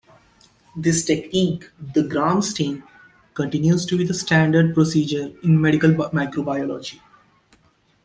[0.75, 2.81] This technique, the Gram stain,
[3.35, 6.99] continues to be a standard procedure in medical microbiology.